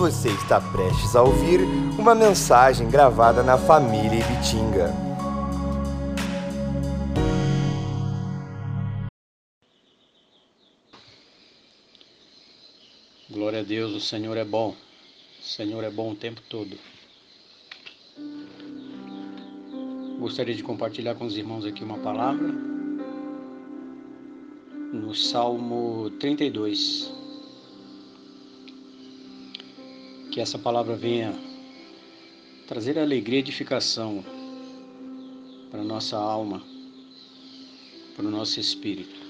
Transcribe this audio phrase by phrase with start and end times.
[0.00, 1.60] Você está prestes a ouvir
[1.98, 4.90] uma mensagem gravada na família Ibitinga.
[13.28, 14.74] Glória a Deus, o Senhor é bom.
[15.38, 16.78] O Senhor é bom o tempo todo.
[20.18, 22.48] Gostaria de compartilhar com os irmãos aqui uma palavra
[24.94, 27.19] no Salmo 32.
[30.40, 31.34] Que essa palavra venha
[32.66, 34.24] trazer alegria e edificação
[35.70, 36.62] para a nossa alma,
[38.16, 39.20] para o nosso espírito.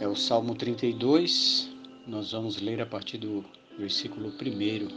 [0.00, 1.70] É o Salmo 32,
[2.04, 3.44] nós vamos ler a partir do
[3.78, 4.88] versículo 1.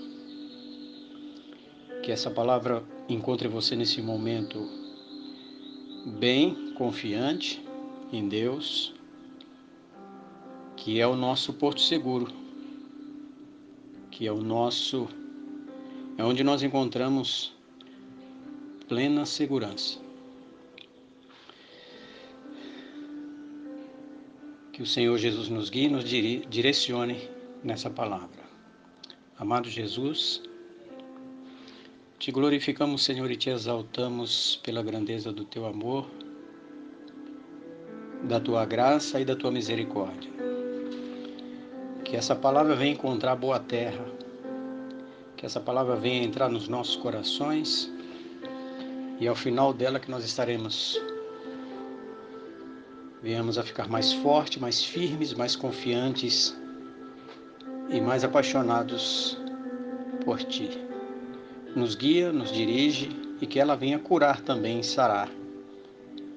[2.01, 4.67] Que essa palavra encontre você nesse momento
[6.17, 7.63] bem confiante
[8.11, 8.91] em Deus,
[10.75, 12.41] que é o nosso porto seguro,
[14.13, 15.07] que é o nosso
[16.19, 17.51] é onde nós encontramos
[18.87, 19.99] plena segurança.
[24.71, 27.27] Que o Senhor Jesus nos guie e nos direcione
[27.63, 28.43] nessa palavra.
[29.39, 30.43] Amado Jesus,
[32.19, 36.07] te glorificamos, Senhor, e te exaltamos pela grandeza do teu amor,
[38.23, 40.32] da tua graça e da tua misericórdia.
[42.13, 44.05] Que essa palavra venha encontrar boa terra,
[45.35, 47.91] que essa palavra venha entrar nos nossos corações.
[49.19, 51.01] E ao final dela que nós estaremos.
[53.19, 56.55] Venhamos a ficar mais fortes, mais firmes, mais confiantes
[57.89, 59.35] e mais apaixonados
[60.23, 60.69] por Ti.
[61.75, 63.09] Nos guia, nos dirige
[63.41, 65.31] e que ela venha curar também, sarar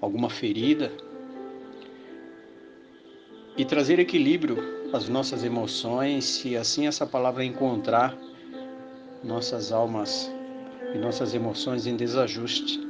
[0.01, 0.91] alguma ferida
[3.59, 8.17] e trazer equilíbrio às nossas emoções, se assim essa palavra encontrar
[9.23, 10.31] nossas almas
[10.95, 12.81] e nossas emoções em desajuste.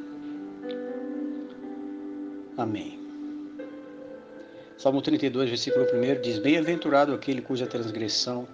[2.56, 2.98] Amém.
[4.76, 8.46] Salmo 32, versículo 1 diz: Bem-aventurado aquele cuja transgressão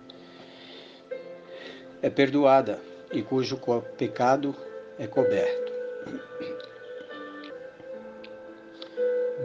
[2.01, 2.81] é perdoada
[3.13, 3.59] e cujo
[3.97, 4.55] pecado
[4.99, 5.73] é coberto.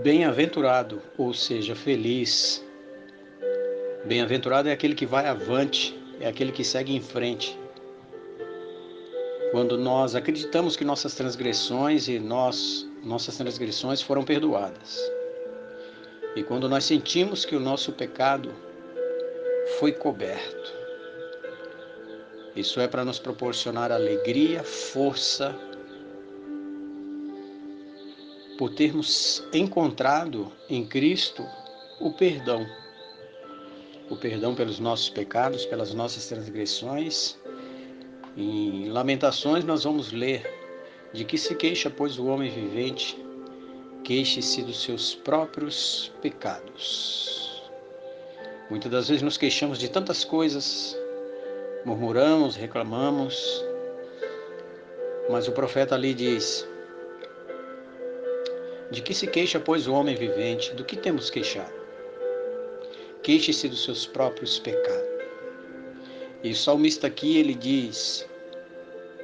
[0.02, 2.67] Bem-aventurado, ou seja, feliz.
[4.08, 7.60] Bem-aventurado é aquele que vai avante, é aquele que segue em frente.
[9.52, 14.98] Quando nós acreditamos que nossas transgressões e nós, nossas transgressões foram perdoadas.
[16.38, 18.56] E quando nós sentimos que o nosso pecado
[19.78, 20.74] foi coberto,
[22.56, 25.54] isso é para nos proporcionar alegria, força,
[28.58, 31.46] por termos encontrado em Cristo
[32.00, 32.66] o perdão.
[34.10, 37.38] O perdão pelos nossos pecados, pelas nossas transgressões.
[38.38, 40.46] Em Lamentações nós vamos ler
[41.12, 43.18] de que se queixa, pois, o homem vivente
[44.04, 47.62] queixe-se dos seus próprios pecados.
[48.70, 50.98] Muitas das vezes nos queixamos de tantas coisas,
[51.84, 53.66] murmuramos, reclamamos,
[55.30, 56.68] mas o profeta ali diz:
[58.92, 60.74] De que se queixa, pois, o homem vivente?
[60.74, 61.87] Do que temos queixado?
[63.28, 65.04] Queixe-se dos seus próprios pecados.
[66.42, 68.26] E o salmista aqui ele diz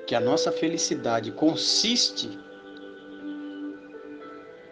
[0.06, 2.30] que a nossa felicidade consiste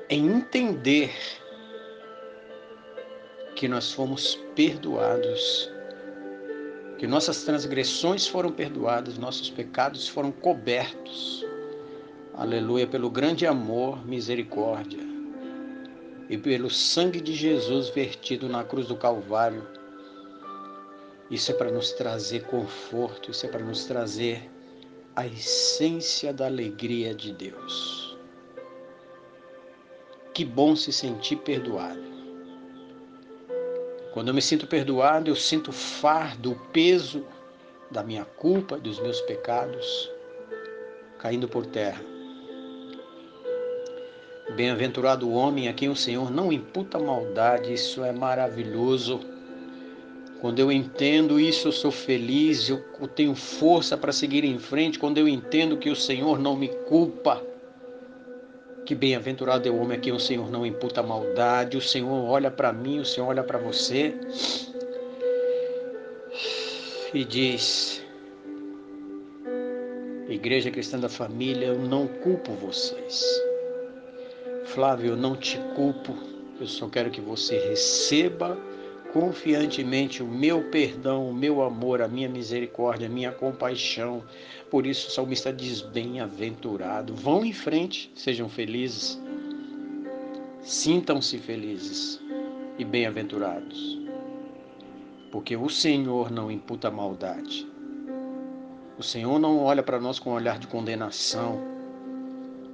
[0.10, 1.14] em entender
[3.56, 5.72] que nós fomos perdoados,
[6.98, 11.46] que nossas transgressões foram perdoadas, nossos pecados foram cobertos.
[12.34, 15.11] Aleluia, pelo grande amor, misericórdia
[16.32, 19.68] e pelo sangue de Jesus vertido na cruz do Calvário.
[21.30, 24.50] Isso é para nos trazer conforto, isso é para nos trazer
[25.14, 28.18] a essência da alegria de Deus.
[30.34, 32.10] Que bom se sentir perdoado.
[34.14, 37.26] Quando eu me sinto perdoado, eu sinto o fardo, o peso
[37.92, 40.10] da minha culpa, dos meus pecados
[41.20, 42.11] caindo por terra.
[44.56, 49.22] Bem-aventurado o homem a quem o Senhor não imputa maldade, isso é maravilhoso.
[50.42, 52.80] Quando eu entendo isso, eu sou feliz, eu
[53.16, 55.00] tenho força para seguir em frente.
[55.00, 57.42] Quando eu entendo que o Senhor não me culpa,
[58.86, 62.52] que bem-aventurado é o homem a quem o Senhor não imputa maldade, o Senhor olha
[62.52, 64.16] para mim, o Senhor olha para você
[67.14, 68.04] e diz:
[70.28, 73.51] Igreja Cristã da Família, eu não culpo vocês.
[74.74, 76.16] Flávio, eu não te culpo,
[76.60, 78.58] eu só quero que você receba
[79.12, 84.24] confiantemente o meu perdão, o meu amor, a minha misericórdia, a minha compaixão.
[84.70, 87.14] Por isso o salmista diz: bem-aventurado.
[87.14, 89.22] Vão em frente, sejam felizes.
[90.62, 92.22] Sintam-se felizes
[92.78, 94.00] e bem-aventurados.
[95.32, 97.68] Porque o Senhor não imputa maldade.
[98.98, 101.71] O Senhor não olha para nós com um olhar de condenação.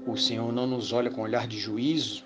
[0.08, 2.24] O Senhor não nos olha com olhar de juízo.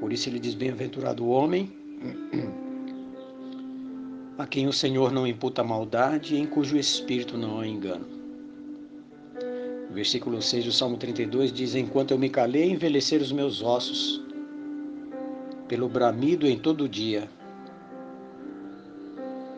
[0.00, 1.72] Por isso ele diz: Bem-aventurado o homem
[4.36, 8.06] a quem o Senhor não imputa maldade e em cujo espírito não há engano.
[9.92, 14.20] versículo 6 do Salmo 32 diz: Enquanto eu me calei, envelhecer os meus ossos,
[15.68, 17.30] pelo bramido em todo o dia,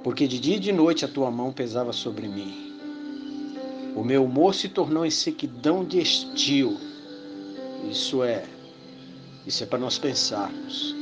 [0.05, 2.66] porque de dia e de noite a tua mão pesava sobre mim.
[3.97, 6.77] O meu humor se tornou em sequidão de estio.
[7.91, 8.45] Isso é,
[9.45, 10.95] isso é para nós pensarmos.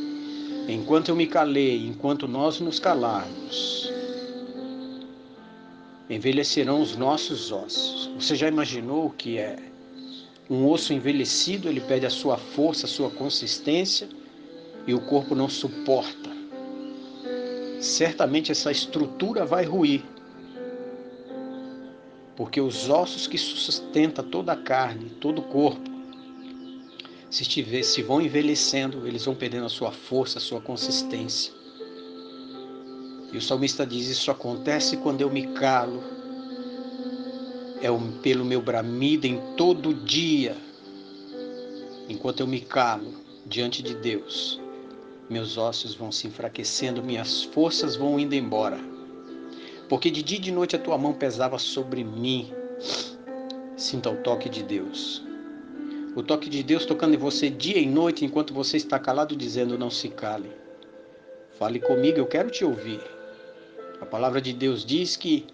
[0.66, 3.92] Enquanto eu me calei, enquanto nós nos calarmos,
[6.08, 8.10] envelhecerão os nossos ossos.
[8.18, 9.58] Você já imaginou o que é?
[10.48, 14.08] Um osso envelhecido, ele perde a sua força, a sua consistência
[14.86, 16.34] e o corpo não suporta
[17.84, 20.02] certamente essa estrutura vai ruir.
[22.36, 25.90] Porque os ossos que sustentam toda a carne, todo o corpo,
[27.30, 31.52] se, estiver, se vão envelhecendo, eles vão perdendo a sua força, a sua consistência.
[33.32, 36.02] E o salmista diz: Isso acontece quando eu me calo,
[37.80, 37.88] é
[38.22, 40.56] pelo meu bramido em todo dia,
[42.08, 43.14] enquanto eu me calo
[43.46, 44.60] diante de Deus
[45.28, 48.78] meus ossos vão se enfraquecendo, minhas forças vão indo embora.
[49.88, 52.52] Porque de dia e de noite a tua mão pesava sobre mim.
[53.76, 55.22] Sinta o toque de Deus.
[56.16, 59.78] O toque de Deus tocando em você dia e noite enquanto você está calado, dizendo:
[59.78, 60.50] Não se cale.
[61.58, 63.00] Fale comigo, eu quero te ouvir.
[64.00, 65.46] A palavra de Deus diz que,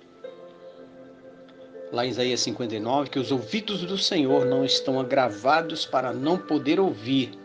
[1.93, 6.81] lá em Isaías 59, que os ouvidos do Senhor não estão agravados para não poder
[6.81, 7.39] ouvir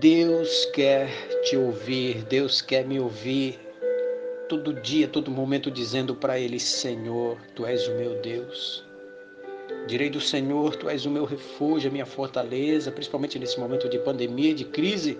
[0.00, 1.08] Deus quer
[1.42, 3.58] te ouvir, Deus quer me ouvir
[4.48, 8.84] todo dia, todo momento, dizendo para Ele: Senhor, Tu és o meu Deus.
[9.86, 13.98] Direi do Senhor, Tu és o meu refúgio, a minha fortaleza, principalmente nesse momento de
[13.98, 15.18] pandemia, de crise.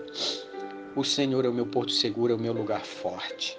[0.95, 3.57] O Senhor é o meu porto seguro, é o meu lugar forte.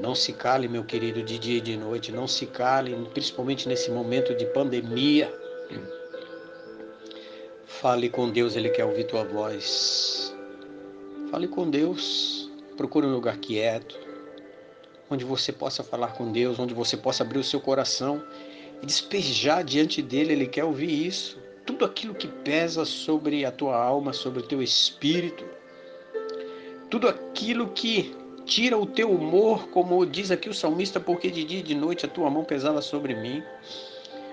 [0.00, 3.90] Não se cale, meu querido, de dia e de noite, não se cale, principalmente nesse
[3.90, 5.32] momento de pandemia.
[7.66, 10.34] Fale com Deus, Ele quer ouvir tua voz.
[11.30, 12.50] Fale com Deus.
[12.76, 13.98] Procure um lugar quieto,
[15.10, 18.22] onde você possa falar com Deus, onde você possa abrir o seu coração
[18.82, 20.32] e despejar diante dele.
[20.32, 21.38] Ele quer ouvir isso.
[21.64, 25.44] Tudo aquilo que pesa sobre a tua alma, sobre o teu espírito,
[26.90, 28.16] tudo aquilo que
[28.46, 32.06] tira o teu humor, como diz aqui o salmista, porque de dia e de noite
[32.06, 33.42] a tua mão pesava sobre mim.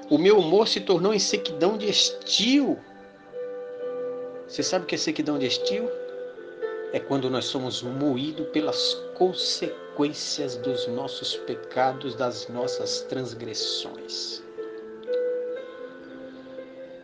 [0.09, 2.79] O meu humor se tornou em sequidão de estio.
[4.47, 5.89] Você sabe o que é sequidão de estio?
[6.93, 9.84] É quando nós somos moídos pelas consequências
[10.61, 14.43] dos nossos pecados, das nossas transgressões.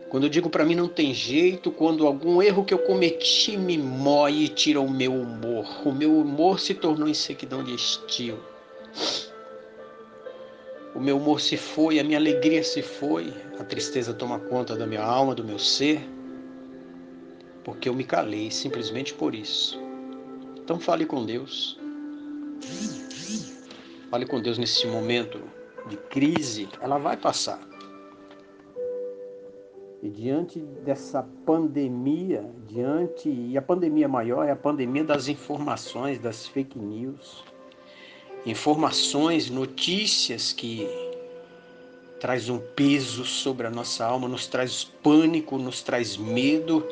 [0.10, 3.78] Quando eu digo para mim não tem jeito, quando algum erro que eu cometi me
[3.78, 5.88] moe e tira o meu humor.
[5.88, 8.38] O meu humor se tornou em sequidão de estio.
[10.94, 14.86] O meu humor se foi, a minha alegria se foi, a tristeza toma conta da
[14.86, 16.02] minha alma, do meu ser
[17.64, 19.80] porque eu me calei simplesmente por isso.
[20.58, 21.80] Então fale com Deus.
[24.10, 25.42] Fale com Deus nesse momento
[25.88, 27.60] de crise, ela vai passar.
[30.04, 36.48] E diante dessa pandemia, diante e a pandemia maior é a pandemia das informações, das
[36.48, 37.44] fake news,
[38.46, 40.88] informações, notícias que
[42.20, 46.86] traz um peso sobre a nossa alma, nos traz pânico, nos traz medo,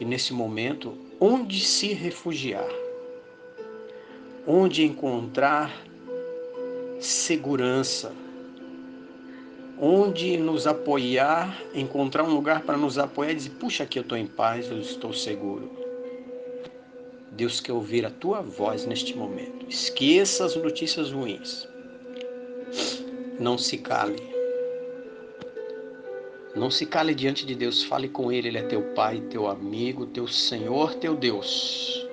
[0.00, 2.83] e nesse momento, onde se refugiar?
[4.46, 5.74] Onde encontrar
[7.00, 8.12] segurança?
[9.80, 14.18] Onde nos apoiar, encontrar um lugar para nos apoiar e dizer: puxa, aqui eu estou
[14.18, 15.70] em paz, eu estou seguro.
[17.32, 19.66] Deus quer ouvir a tua voz neste momento.
[19.68, 21.66] Esqueça as notícias ruins.
[23.40, 24.22] Não se cale.
[26.54, 30.06] Não se cale diante de Deus, fale com Ele, Ele é teu Pai, teu amigo,
[30.06, 32.03] teu Senhor, teu Deus.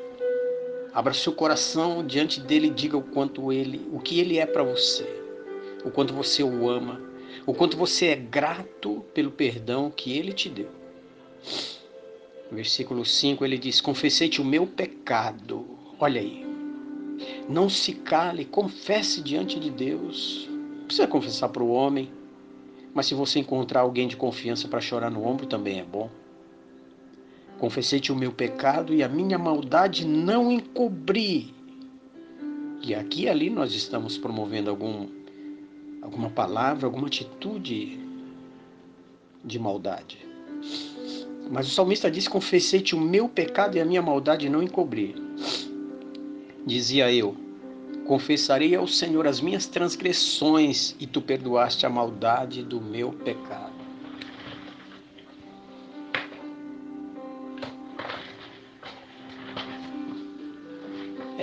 [0.94, 4.62] Abra seu coração diante dele e diga o quanto ele, o que ele é para
[4.62, 5.08] você,
[5.86, 7.02] o quanto você o ama,
[7.46, 10.70] o quanto você é grato pelo perdão que ele te deu.
[12.52, 15.66] Versículo 5 ele diz: Confessei-te o meu pecado.
[15.98, 16.46] Olha aí.
[17.48, 20.50] Não se cale, confesse diante de Deus.
[20.50, 22.12] Não precisa confessar para o homem,
[22.94, 26.10] mas se você encontrar alguém de confiança para chorar no ombro, também é bom.
[27.62, 31.54] Confessei-te o meu pecado e a minha maldade não encobri.
[32.82, 35.08] E aqui e ali nós estamos promovendo algum,
[36.02, 38.00] alguma palavra, alguma atitude
[39.46, 40.18] de maldade.
[41.52, 45.14] Mas o salmista diz: Confessei-te o meu pecado e a minha maldade não encobri.
[46.66, 47.38] Dizia eu:
[48.08, 53.71] Confessarei ao Senhor as minhas transgressões e tu perdoaste a maldade do meu pecado.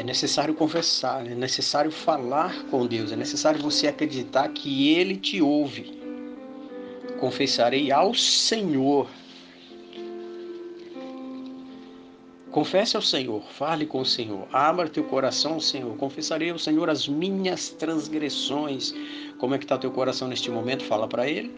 [0.09, 5.97] Necessário confessar, é necessário falar com Deus, é necessário você acreditar que Ele te ouve.
[7.21, 9.09] Confessarei ao Senhor
[12.51, 15.95] Confesse ao Senhor, fale com o Senhor, abra teu coração ao Senhor.
[15.97, 18.95] Confessarei ao Senhor as minhas transgressões.
[19.39, 20.83] Como é que está teu coração neste momento?
[20.83, 21.55] Fala para Ele.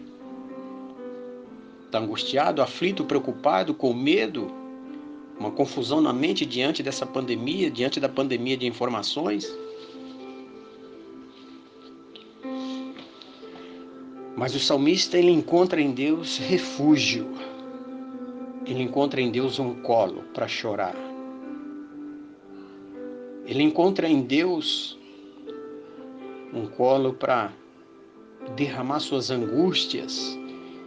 [1.85, 4.60] Está angustiado, aflito, preocupado, com medo?
[5.41, 9.51] Uma confusão na mente diante dessa pandemia, diante da pandemia de informações?
[14.37, 17.27] Mas o salmista ele encontra em Deus refúgio
[18.65, 20.95] ele encontra em Deus um colo para chorar.
[23.45, 24.97] Ele encontra em Deus
[26.53, 27.51] um colo para
[28.55, 30.37] derramar suas angústias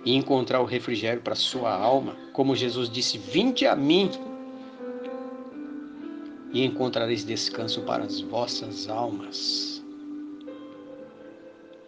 [0.04, 4.10] e encontrar o refrigério para sua alma, como Jesus disse: Vinde a mim
[6.54, 9.82] e encontrareis descanso para as vossas almas.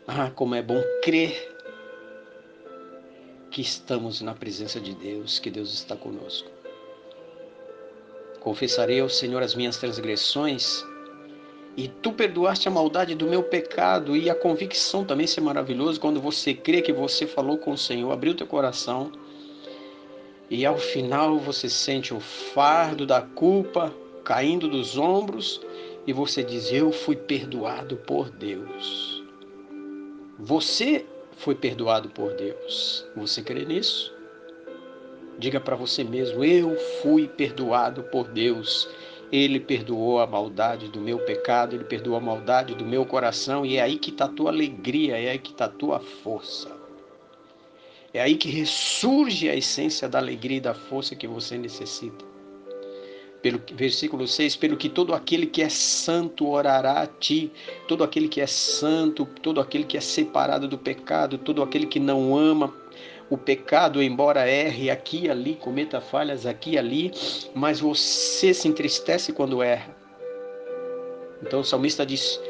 [0.08, 1.56] Ah, como é bom crer
[3.49, 6.50] que estamos na presença de Deus, que Deus está conosco.
[8.40, 10.85] Confessarei ao Senhor as minhas transgressões,
[11.76, 16.20] e tu perdoaste a maldade do meu pecado, e a convicção também é maravilhoso quando
[16.20, 19.12] você crê que você falou com o Senhor, abriu teu coração,
[20.50, 23.92] e ao final você sente o fardo da culpa
[24.26, 25.61] caindo dos ombros,
[26.04, 29.25] e você diz: Eu fui perdoado por Deus.
[30.38, 31.06] Você
[31.37, 33.06] foi perdoado por Deus.
[33.16, 34.12] Você crê nisso?
[35.38, 38.88] Diga para você mesmo: Eu fui perdoado por Deus.
[39.30, 43.76] Ele perdoou a maldade do meu pecado, ele perdoou a maldade do meu coração, e
[43.76, 46.71] é aí que está a tua alegria, é aí que está a tua força.
[48.14, 52.25] É aí que ressurge a essência da alegria e da força que você necessita
[53.47, 57.53] pelo versículo 6, pelo que todo aquele que é santo orará a ti,
[57.87, 62.00] todo aquele que é santo, todo aquele que é separado do pecado, todo aquele que
[62.00, 62.75] não ama
[63.31, 67.12] o pecado, embora erre aqui e ali, cometa falhas aqui e ali,
[67.55, 69.97] mas você se entristece quando erra.
[71.41, 72.41] Então o salmista diz: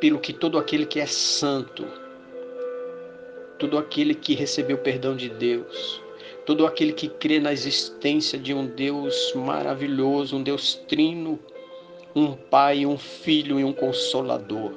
[0.00, 1.86] pelo que todo aquele que é santo,
[3.58, 6.00] todo aquele que recebeu perdão de Deus,
[6.46, 11.40] todo aquele que crê na existência de um Deus maravilhoso, um Deus trino,
[12.14, 14.72] um Pai, um Filho e um Consolador.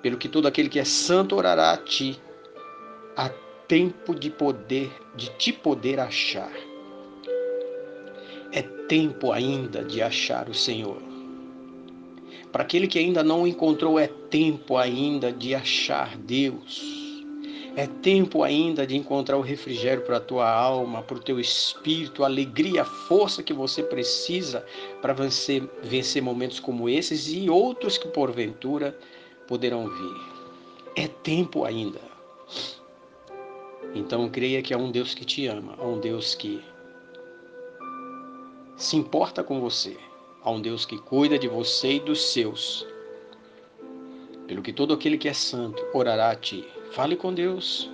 [0.00, 2.18] Pelo que todo aquele que é santo orará a ti,
[3.16, 3.28] há
[3.66, 6.52] tempo de poder, de te poder achar.
[8.52, 11.02] É tempo ainda de achar o Senhor.
[12.52, 17.05] Para aquele que ainda não encontrou, é tempo ainda de achar Deus.
[17.76, 22.24] É tempo ainda de encontrar o refrigério para a tua alma, para o teu espírito,
[22.24, 24.64] a alegria, a força que você precisa
[25.02, 28.98] para vencer, vencer momentos como esses e outros que porventura
[29.46, 30.36] poderão vir.
[30.96, 32.00] É tempo ainda.
[33.94, 36.64] Então creia que há um Deus que te ama, há um Deus que
[38.74, 39.98] se importa com você,
[40.42, 42.86] há um Deus que cuida de você e dos seus.
[44.46, 46.66] Pelo que todo aquele que é santo orará a ti.
[46.92, 47.90] Fale com Deus.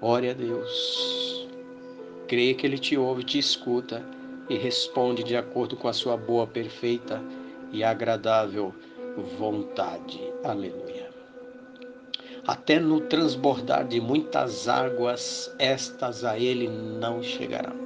[0.00, 1.48] Ore a Deus.
[2.28, 4.04] Creia que Ele te ouve, te escuta
[4.48, 7.22] e responde de acordo com a sua boa, perfeita
[7.72, 8.74] e agradável
[9.38, 10.20] vontade.
[10.44, 11.10] Aleluia.
[12.46, 17.76] Até no transbordar de muitas águas, estas a ele não chegarão.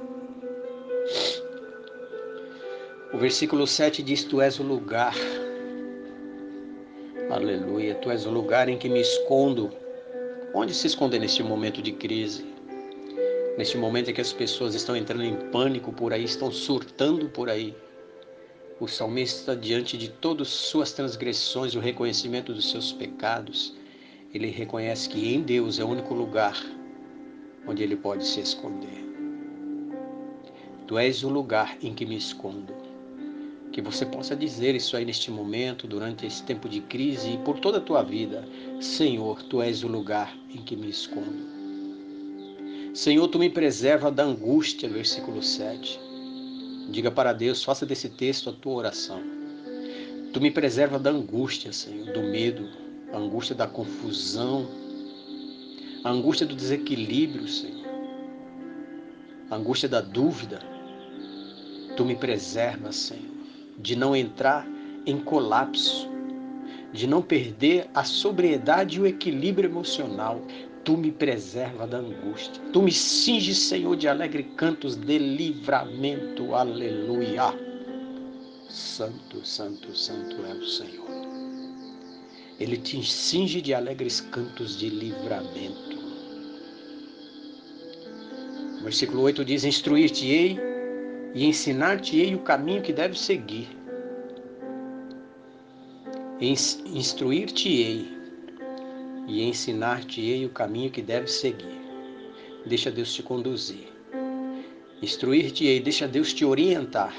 [3.13, 5.13] O versículo 7 diz: Tu és o lugar
[7.29, 7.95] Aleluia.
[7.95, 9.71] Tu és o lugar em que me escondo.
[10.57, 12.45] Onde se esconder neste momento de crise?
[13.57, 17.49] Neste momento em que as pessoas estão entrando em pânico por aí, estão surtando por
[17.49, 17.75] aí.
[18.79, 23.75] O salmista, diante de todas suas transgressões, o reconhecimento dos seus pecados,
[24.33, 26.57] ele reconhece que em Deus é o único lugar
[27.67, 29.03] onde ele pode se esconder.
[30.87, 32.84] Tu és o lugar em que me escondo
[33.71, 37.59] Que você possa dizer isso aí neste momento, durante esse tempo de crise e por
[37.59, 38.47] toda a tua vida.
[38.79, 41.55] Senhor, tu és o lugar em que me escondo.
[42.95, 45.99] Senhor, tu me preserva da angústia, versículo 7.
[46.89, 49.21] Diga para Deus, faça desse texto a tua oração.
[50.31, 52.69] Tu me preserva da angústia, Senhor, do medo,
[53.11, 54.65] a angústia da confusão,
[56.05, 57.85] a angústia do desequilíbrio, Senhor,
[59.49, 60.59] a angústia da dúvida.
[61.97, 63.34] Tu me preservas, Senhor
[63.77, 64.67] de não entrar
[65.05, 66.09] em colapso,
[66.91, 70.41] de não perder a sobriedade e o equilíbrio emocional.
[70.83, 72.61] Tu me preserva da angústia.
[72.71, 76.53] Tu me cinges, Senhor, de alegre cantos de livramento.
[76.53, 77.53] Aleluia.
[78.69, 81.05] Santo, santo, santo é o Senhor.
[82.59, 85.97] Ele te cinge de alegres cantos de livramento.
[88.83, 90.74] Versículo 8 diz: Instruir-te-ei
[91.35, 93.67] e ensinar-te-ei o caminho que deves seguir.
[96.39, 98.07] Instruir-te-ei
[99.27, 101.77] e ensinar-te-ei o caminho que deves seguir.
[102.65, 103.89] Deixa Deus te conduzir.
[105.01, 107.13] Instruir-te-ei, deixa Deus te orientar.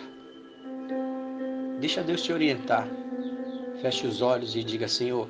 [1.78, 2.88] Deixa Deus te orientar.
[3.82, 5.28] Feche os olhos e diga: Senhor,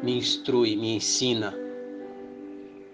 [0.00, 1.52] me instrui, me ensina.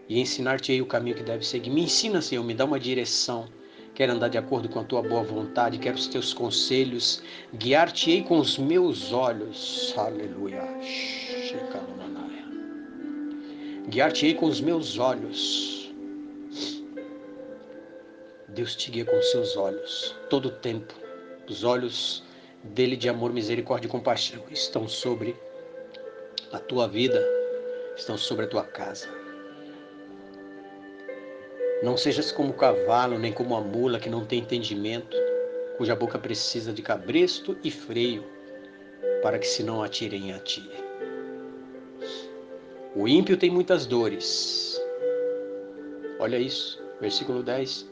[0.08, 1.68] E ensinar-te-ei o caminho que deve seguir.
[1.68, 3.46] Me ensina, Senhor, me dá uma direção
[3.98, 7.20] quero andar de acordo com a tua boa vontade, quero os teus conselhos,
[7.52, 9.92] guiar-te-ei com os meus olhos.
[9.96, 10.62] Aleluia.
[13.88, 15.92] Guiar-te-ei com os meus olhos.
[18.46, 20.94] Deus te guia com seus olhos, todo o tempo.
[21.48, 22.22] Os olhos
[22.62, 25.34] dele de amor, misericórdia e compaixão estão sobre
[26.52, 27.20] a tua vida,
[27.96, 29.17] estão sobre a tua casa.
[31.82, 35.16] Não sejas como o cavalo, nem como a mula que não tem entendimento,
[35.76, 38.24] cuja boca precisa de cabresto e freio,
[39.22, 40.68] para que se não atirem a ti.
[42.96, 44.80] O ímpio tem muitas dores.
[46.18, 47.88] Olha isso, versículo 10.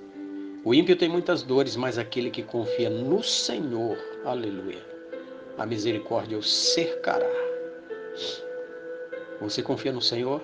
[0.65, 4.85] O ímpio tem muitas dores, mas aquele que confia no Senhor, aleluia,
[5.57, 7.31] a misericórdia o cercará.
[9.41, 10.43] Você confia no Senhor?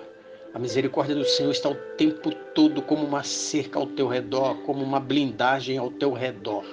[0.53, 4.83] A misericórdia do Senhor está o tempo todo como uma cerca ao teu redor, como
[4.83, 6.63] uma blindagem ao teu redor.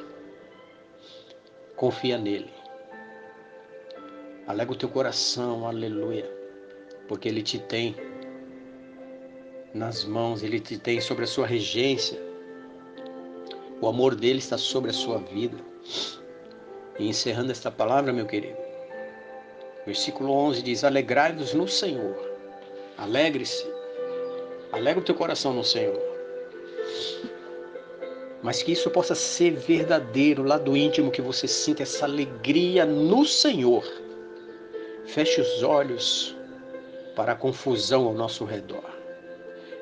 [1.77, 2.51] Confia nele.
[4.47, 6.31] Alega o teu coração, aleluia,
[7.09, 7.97] porque ele te tem
[9.73, 12.21] nas mãos, ele te tem sobre a sua regência.
[13.81, 15.57] O amor dele está sobre a sua vida.
[16.99, 18.59] E encerrando esta palavra, meu querido,
[19.87, 22.30] versículo 11 diz: Alegrai-vos no Senhor.
[23.01, 23.67] Alegre-se.
[24.71, 25.99] Alegra o teu coração no Senhor.
[28.43, 33.25] Mas que isso possa ser verdadeiro lá do íntimo, que você sinta essa alegria no
[33.25, 33.85] Senhor.
[35.07, 36.37] Feche os olhos
[37.17, 38.85] para a confusão ao nosso redor.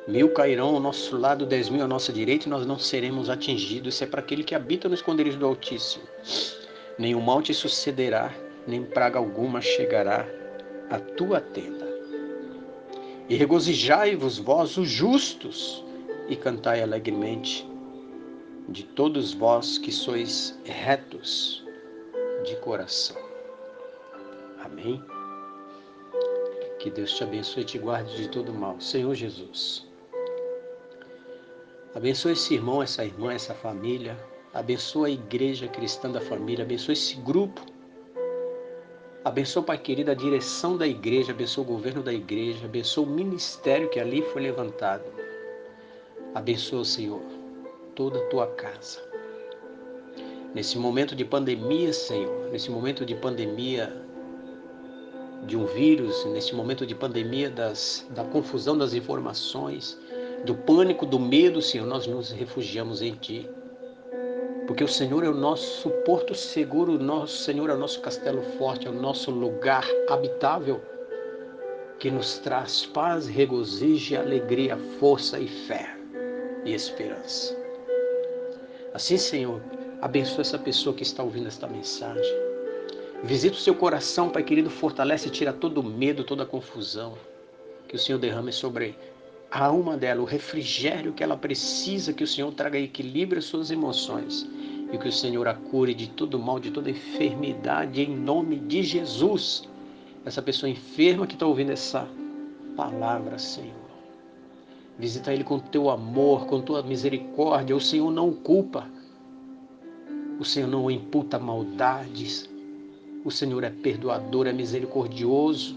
[0.07, 3.95] Mil cairão ao nosso lado, dez mil à nossa direita, e nós não seremos atingidos.
[3.95, 6.05] Isso é para aquele que habita no esconderijo do Altíssimo.
[6.97, 8.33] Nenhum mal te sucederá,
[8.67, 10.25] nem praga alguma chegará
[10.89, 11.88] à tua tenda.
[13.29, 15.85] E regozijai-vos vós, os justos,
[16.29, 17.69] e cantai alegremente,
[18.69, 21.65] de todos vós que sois retos
[22.45, 23.17] de coração.
[24.65, 25.03] Amém?
[26.79, 28.81] Que Deus te abençoe e te guarde de todo mal.
[28.81, 29.87] Senhor Jesus.
[31.95, 34.17] Abençoe esse irmão, essa irmã, essa família.
[34.55, 36.65] Abençoa a igreja cristã da família.
[36.65, 37.61] Abençoa esse grupo
[39.25, 43.91] Abençoa, Pai querido, a direção da igreja, abençoa o governo da igreja, abençoa o ministério
[43.91, 45.05] que ali foi levantado.
[46.35, 47.21] Abençoa, Senhor,
[47.97, 49.03] toda a tua casa.
[50.55, 53.93] Nesse momento de pandemia, Senhor, nesse momento de pandemia
[55.47, 59.99] de um vírus, nesse momento de pandemia das, da confusão das informações,
[60.45, 63.51] do pânico, do medo, Senhor, nós nos refugiamos em Ti
[64.69, 68.43] porque o Senhor é o nosso porto seguro, o nosso Senhor é o nosso castelo
[68.59, 70.79] forte, é o nosso lugar habitável
[71.99, 75.97] que nos traz paz, regozijo, alegria, força e fé
[76.67, 77.57] e esperança.
[78.93, 79.63] Assim, Senhor,
[80.03, 82.37] abençoa essa pessoa que está ouvindo esta mensagem.
[83.25, 87.17] Visita o seu coração, Pai querido, fortalece e tira todo o medo, toda a confusão.
[87.89, 88.95] Que o Senhor derrame sobre
[89.51, 93.71] a alma dela, o refrigério que ela precisa, que o Senhor traga equilíbrio às suas
[93.71, 94.47] emoções
[94.93, 98.83] e que o Senhor a cure de todo mal, de toda enfermidade, em nome de
[98.83, 99.69] Jesus.
[100.25, 102.09] Essa pessoa enferma que está ouvindo essa
[102.77, 103.75] palavra, Senhor.
[104.99, 107.77] Visita ele com teu amor, com tua misericórdia.
[107.77, 108.87] O Senhor não o culpa.
[110.41, 112.49] O Senhor não imputa maldades.
[113.25, 115.77] O Senhor é perdoador, é misericordioso,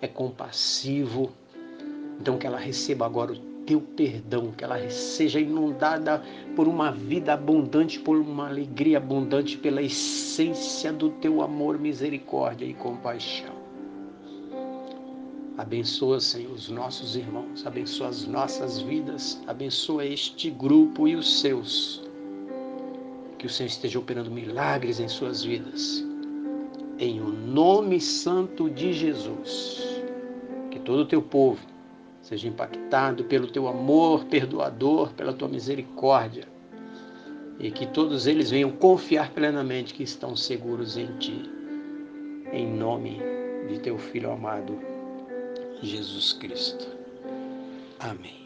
[0.00, 1.32] é compassivo.
[2.20, 6.22] Então que ela receba agora o teu perdão, que ela seja inundada
[6.54, 12.74] por uma vida abundante, por uma alegria abundante, pela essência do teu amor, misericórdia e
[12.74, 13.62] compaixão.
[15.58, 22.02] Abençoa, Senhor, os nossos irmãos, abençoa as nossas vidas, abençoa este grupo e os seus.
[23.38, 26.04] Que o Senhor esteja operando milagres em suas vidas.
[26.98, 29.82] Em o nome santo de Jesus.
[30.70, 31.71] Que todo o teu povo
[32.22, 36.44] seja impactado pelo teu amor perdoador, pela tua misericórdia.
[37.58, 41.42] E que todos eles venham confiar plenamente que estão seguros em ti.
[42.52, 43.20] Em nome
[43.68, 44.78] de teu Filho amado
[45.82, 46.86] Jesus Cristo.
[47.98, 48.41] Amém.